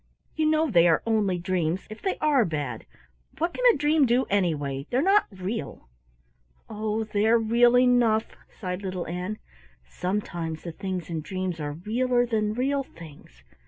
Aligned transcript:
"You 0.35 0.47
know 0.47 0.67
they 0.67 0.87
are 0.87 1.03
only 1.05 1.37
dreams 1.37 1.85
if 1.91 2.01
they 2.01 2.17
are 2.17 2.43
bad. 2.43 2.87
What 3.37 3.53
can 3.53 3.63
a 3.71 3.77
dream 3.77 4.07
do, 4.07 4.25
anyway? 4.31 4.87
They're 4.89 4.99
not 5.03 5.27
real." 5.29 5.89
"Oh, 6.67 7.03
they're 7.03 7.37
real 7.37 7.77
enough," 7.77 8.35
sighed 8.49 8.81
little 8.81 9.05
Ann. 9.05 9.37
"Sometimes 9.85 10.63
the 10.63 10.71
things 10.71 11.11
in 11.11 11.21
dreams 11.21 11.59
are 11.59 11.73
real 11.73 12.11
er 12.15 12.25
than 12.25 12.55
real 12.55 12.81
things. 12.81 13.43